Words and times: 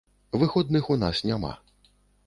Выходных 0.43 0.89
у 0.95 0.99
нас 1.05 1.23
няма. 1.31 1.53